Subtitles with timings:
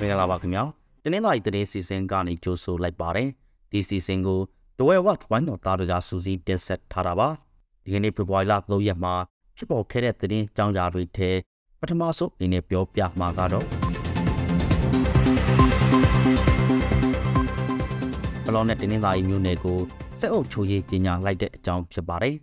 [0.00, 0.64] မင်္ဂလာပါခင်ဗျာ
[1.04, 3.28] တနင်္လာရီသတင်းစီစဉ်ကနေကြိုဆိုလိုက်ပါတယ်
[3.70, 4.40] ဒီစီစဉ်ကို
[4.78, 7.28] တဝဲဝတ်1တော်သားတွေကစူးစီးတင်ဆက်ထားတာပါ
[7.84, 9.14] ဒီကနေ့ဖေဖော်ဝါရီလ3ရက်မှာ
[9.56, 11.30] ဖြစ်ပေါ်ခဲ့တဲ့သတင်းကြောင်းကြားတွေထဲ
[11.80, 13.79] ပထမဆုံးအနေနဲ့ပြောပြမှာကတော့
[18.44, 19.78] ဘလော့နဲ့တင်းနှင်းသားကြီးမျိုးနယ်ကို
[20.20, 22.36] စက်အုပ်ချိုရေးကြီးညာလိုက်တဲ့အကြောင်းဖြစ်ပါတယ်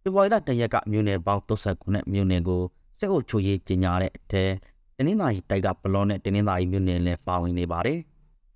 [0.00, 2.62] ဖေဖော်ဝါရီလတရက်ကမျိုးနယ်ပေါင်း39နဲ့မျိုးနယ်ကို
[2.98, 4.50] စက်အုပ်ချိုရေးကြီးညာတဲ့အထက်
[4.96, 7.98] တင်းနှင်းသားကြီးတိုက်ကဘလော့နဲ့တင်းနှင်းသားကြီးမျိုးနယ်လည်းပါဝင်နေပါတယ်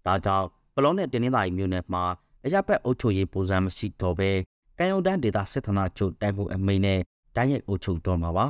[0.07, 2.05] ဒါကြောင့်ဘလော့နဲ့တင်းနှင်းသားကြီးမျိုးနယ်မှာ
[2.45, 4.31] အရဘက်အုပ်ချိုရေးပုံစံမရှိတော့ဘဲ
[4.79, 7.01] ကံရုံတန်းဒေတာစစ်ဌာနချုပ်တိုင်မှုအမိန်နဲ့
[7.37, 8.47] တိုင်းရိုက်အုပ်ချုပ်တော့မှာပါ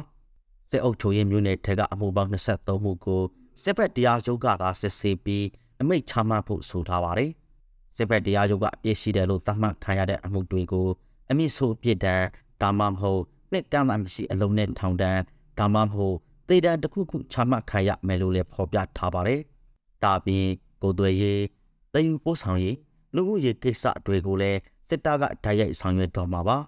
[0.71, 3.23] စစ်အုပ်ချုပ်ရေးမျိုးနယ်ထက်ကအမှုပေါင်း23မှုကို
[3.63, 5.47] စစ်ဘက်တရားရုံးကသာစစ်ဆေးပြီး
[5.81, 7.31] အမိန့်ချမှတ်ဖို့ဆိုထားပါတယ်
[7.97, 10.89] စစ်ဘက်တရားရုံးကအပြစ်ရှိတယ်လို့သတ်မှတ်ခံရတဲ့အမှုတွေကို
[11.31, 12.23] အမိဆိုအပြစ်ဒဏ်
[12.63, 15.19] ဒါမှမဟုတ်နှစ်ကမ်းမှမရှိအလုံးနဲ့ထောင်ဒဏ်
[15.59, 16.17] ဒါမှမဟုတ်
[16.49, 19.41] သေဒဏ်တစ်ခုခုချမှတ်ခံရမယ်လို့လည်းဖော်ပြထားပါတယ်
[20.05, 20.47] ဒါပြင်
[20.83, 21.43] ကိုသွေရေး
[21.93, 22.77] တယူပို့ဆောင်ရေး
[23.15, 26.59] လူမှုရေးကိစ္စတွေကိုလည်းစစ်တပ်ကဓာတ်ရိုက်ဆောင်ရွက်တော်မှာပါ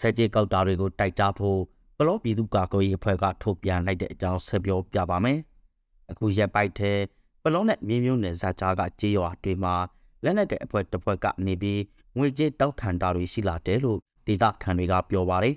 [0.00, 1.60] စက်ကြီးကောက်တာတွေကိုတိုက်ကြဖို့
[2.02, 5.38] ဘလော့ပြည်သူ့ကာကွယ်ရေးအဖွဲ့ကထုတ်ပြန်လိုက်တဲ့အကြောင်းဆက်ပြောပြပါမယ်
[6.10, 6.92] အခုရက်ပိုက်ထဲ
[7.42, 9.74] ဘလော့နဲ့မြင်းမျိုးနယ်ဇာကြားကကြေးရွာတွေမှာ
[10.24, 11.80] လက်နက်တဲ့အဖွဲ့တစ်ဖွဲ့ကနေပြီး
[12.16, 15.56] ငွေကြေးတောက်ခံတာတွေရှိလာတယ်လို့ဒေသခံတွေကပြောပါတယ်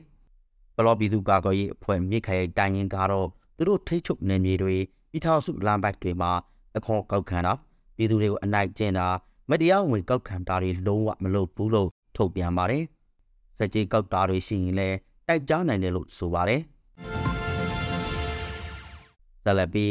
[0.76, 3.28] ဘလော့ပြည်သူ့ကာကွယ်ရေးအဖွဲ့မြစ်ခရိုင်တိုင်းရင်ကတော့
[3.58, 4.76] သူတို့ထိချုပ်နေမြေတွေ
[5.12, 6.32] ပြည်ထောင်စုလမ်းဘက်တွေမှာ
[6.78, 7.54] အခွန်ကောက်ခံတာ
[7.96, 9.08] ပြည်သူတွေကိုအနိုင်ကျင့်တာ
[9.50, 12.84] မတရားဝင်ကောက်ခံတာတွေလုံးဝမလုပ်ဘူးလို့ထုတ်ပြန်ပါတယ်။
[13.58, 14.98] စက်ကြီးကောက်တာတွေရှိရင်လည်း
[15.28, 16.62] တိုက်ကြားနိုင်တယ်လို့ဆိုပါတယ်။
[19.44, 19.88] ဇလပီ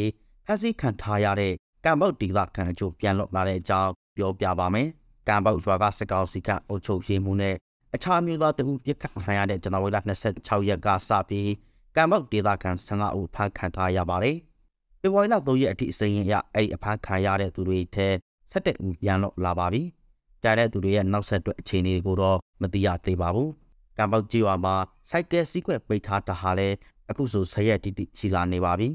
[0.46, 1.52] ဖက်စီခံထားရတဲ့
[1.84, 4.88] ကံပုတ်ဒီလာခံအချို့ပြန်လွတ်လာတဲ့အကြောင်းပြောပြပါမယ်။
[5.28, 7.54] ကံပုတ်ရွာကစကောက်စီကအုပ်ချုပ်ရေးမှုနဲ့
[7.94, 9.98] အခြားမျိုးသားတဦးပြစ်ခတ်ခံရတဲ့ဇန်နဝါရီလ
[10.34, 11.50] 26ရက်ကစပြီး
[11.96, 14.36] ကံပုတ်ဒေသခံ15ဦးဖမ်းခံထားရပါတယ်။
[15.00, 18.08] ဖေဖော်ဝါရီလ3ရက်အထိအစိမ်းရအဲ့ဒီအဖမ်းခံရတဲ့သူတွေထဲ
[18.52, 19.82] 17ဦးပြန်တော့လာပါပြီ။
[20.42, 23.50] ကြားတဲ့သူတွေရဲ့နောက်ဆက်တွဲအခြေအနေကိုတော့မသိရသေးပါဘူး။
[23.98, 24.74] ကံပေါက်ကြီးရွာမှာ
[25.10, 26.76] စိုက်ကယ်စီးကွက်ပိတ်ထားတာဟာလည်း
[27.10, 28.88] အခုဆိုဆရက်တိတိချီလာနေပါပြီ။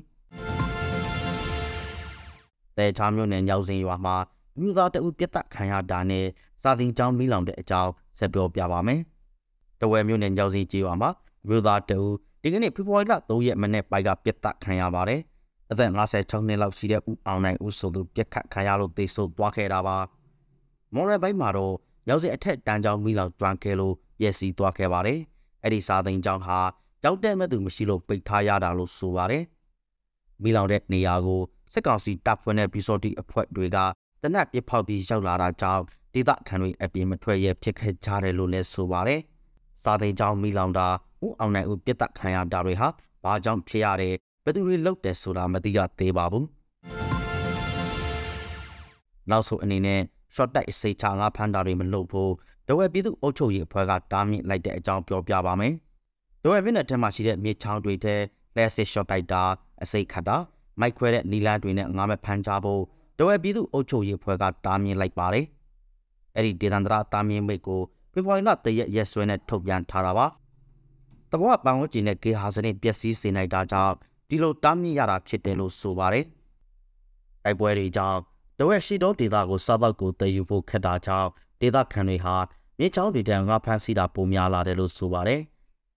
[2.77, 4.15] တဲချားမျိုးနဲ့ညောင်စင်ရွာမှာ
[4.59, 6.25] မြို့သားတအုပ်ပြတ်တက်ခံရတာနဲ့
[6.61, 8.99] စာသင်ကျောင်းမိလောင်တဲ့အကြောင်းဆက်ပြောပြပါမယ်။
[9.81, 11.09] တဝဲမျိုးနဲ့ညောင်စင်ကြီးရွာမှာ
[11.47, 15.21] မြို့သားတအုပ်ဒီကနေ့ဖေဖော်ဝါရီလ3ရက်မနေ့ပိုက်ကပြတ်တက်ခံရပါတယ်။
[15.71, 19.97] အသက်56နှစ်လောက်ရှိတဲ့ဦးအောင်နိုင်ဦးဆိုသူပြက်ခတ်ခံရလို့သေဆုံးသွားခဲ့တာပါ
[20.93, 21.75] မော်ရယ်ဘိုက်မှာတော့
[22.09, 25.19] ရောက်စီအထက်တန်းချောင်းမိလောင်ကျွမ်းခဲ့လို့ ပျက်စီးသွားခဲ့ပါတယ်
[25.63, 26.59] အဲ့ဒီစာသိန်းကျောင်းဟာ
[27.03, 29.43] ကြောက်တဲ့မဲ့သူမရှိလို့ပိတ်ထားရတာလို့ဆိုပါတယ်
[30.43, 31.41] မိလောင်တဲ့နေရာကို
[31.73, 33.77] စစ်ကောင်စီတပ်ဖွဲ့နဲ့ပြည်စော်တီအဖွဲ့တွေက
[34.23, 35.83] တနက်ပြဖောက်ပြီးရောက်လာတာကြောင့်
[36.13, 39.21] ဒေသခံတွေအပြင်မထွက်ရဖြစ်ခဲ့ကြတယ်လို့လည်းဆိုပါတယ်
[39.83, 40.87] စာသိန်းကျောင်းမိလောင်တာ
[41.23, 42.87] ဦးအောင်နိုင်ဦးပြစ်တက်ခံရတာတွေဟာ
[43.23, 44.13] ဘာကြောင့်ဖြစ်ရတဲ့
[44.43, 46.45] ဘယ်သူတွေလောက်တယ်ဆိုတာမသိရသေးပါဘူး
[49.29, 50.01] နောက်ဆုံးအနေနဲ့
[50.35, 52.31] short တိုက်စိတ်ချငါဖမ်းတာတွေမလုပ်ဖို့
[52.67, 55.73] ဒဝဲပြည်သူအုပ်ချုပ်ရေးအဖွဲ့ကတားမြစ်လိုက်တဲ့အကြောင်းပြောပြပါမယ်
[56.43, 58.15] ဒဝဲမြို့နယ်ထဲမှာရှိတဲ့မြေချောင်းတွေထဲ
[58.55, 59.43] လက်စစ် short တိုက်တာ
[59.83, 60.37] အစိတ်ခတ်တာ
[60.79, 62.81] မိုက်ခွဲတဲ့နီလန်းတွေနဲ့ငါးမဲ့ဖမ်းကြဖို့
[63.17, 65.45] ဒဝဲပြည်သူအုပ်ချုပ်ရေးအဖွဲ့ကတားမြစ်လိုက်ပါတယ်
[66.35, 67.81] အဲ့ဒီဒေသန္တရတားမြစ်မိတ်ကို
[68.13, 70.25] ဖေဖော်ဝါရီလ3ရက်ရက်စွဲနဲ့ထုတ်ပြန်ထားတာပါ
[71.31, 73.93] တဘောပန်ဝတ်ကျင်တဲ့ကေဟာစနစ်ပျက်စီးစေနိုင်တာကြောင့်
[74.29, 76.25] ဒီလိုတားမြစ်ရတာဖြစ်တယ်လို့ဆိုပါတယ်။
[77.43, 78.19] တိုက်ပွဲတွေကြောင့်
[78.57, 81.29] တဝက်ရှိသောဒေသကိုစားတော့ကိုတည်ယူဖို့ခက်တာကြောင့်
[81.61, 82.35] ဒေသခံတွေဟာ
[82.79, 85.41] မြေချောင်းတွေတန်းငါဖမ်းဆီးတာပိုများလာတယ်လို့ဆိုပါတယ်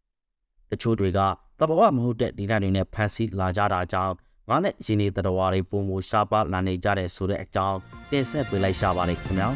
[0.71, 1.21] ။တချို့တွေက
[1.59, 4.15] တဘဝမဟုတ်တဲ့ဒေသတွေနဲ့ဖမ်းဆီးလာကြတာကြောင့်
[4.49, 7.79] ငါနဲ့ရှင်နေတတော်တွေပုံမရှားပါလာနေကြတဲ့ဆိုတဲ့အကြောင်း
[8.11, 9.49] တင်ဆက်ပေးလိုက်ရှာပါတယ်ခင်ဗျာ။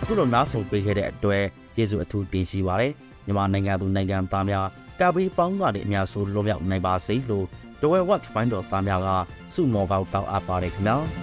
[0.00, 1.44] အခုလိုနားဆုံပေးခဲ့တဲ့အတွက်
[1.74, 2.92] ကျေးဇူးအထူးတင်ရှိပါတယ်။
[3.26, 4.66] မြန်မာနိုင်ငံသူနိုင်ငံသားများ
[5.00, 7.46] ကာဘီပေါင်းကနေအများဆုံးလွန်မြောက်နိုင်ပါစေလို့
[7.80, 9.08] ဒဝဲဝက်ပိုင်းတော်သားများက
[9.54, 10.98] စုမော်ကောက်တောက်အပ်ပါတယ်ခင်ဗျာ။